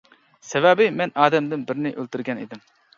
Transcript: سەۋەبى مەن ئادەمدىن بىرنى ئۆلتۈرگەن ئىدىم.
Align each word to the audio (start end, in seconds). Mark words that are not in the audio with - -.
سەۋەبى 0.51 0.87
مەن 1.03 1.15
ئادەمدىن 1.21 1.69
بىرنى 1.71 1.95
ئۆلتۈرگەن 1.97 2.45
ئىدىم. 2.47 2.69